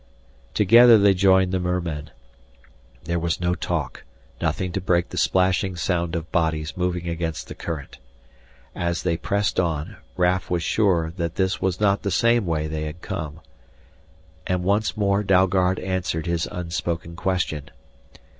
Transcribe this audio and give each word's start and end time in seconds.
Together 0.55 0.97
they 0.97 1.13
joined 1.13 1.51
the 1.51 1.59
mermen. 1.59 2.09
There 3.03 3.19
was 3.19 3.39
no 3.39 3.53
talk, 3.53 4.03
nothing 4.41 4.71
to 4.71 4.81
break 4.81 5.09
the 5.09 5.17
splashing 5.19 5.75
sound 5.75 6.15
of 6.15 6.31
bodies 6.31 6.75
moving 6.75 7.07
against 7.07 7.47
the 7.47 7.53
current. 7.53 7.99
As 8.73 9.03
they 9.03 9.15
pressed 9.15 9.59
on, 9.59 9.97
Raf 10.17 10.49
was 10.49 10.63
sure 10.63 11.13
that 11.17 11.35
this 11.35 11.61
was 11.61 11.79
not 11.79 12.01
the 12.01 12.09
same 12.09 12.47
way 12.47 12.65
they 12.65 12.85
had 12.85 13.03
come. 13.03 13.41
And 14.47 14.63
once 14.63 14.97
more 14.97 15.21
Dalgard 15.21 15.77
answered 15.77 16.25
his 16.25 16.49
unspoken 16.51 17.15
question. 17.15 17.69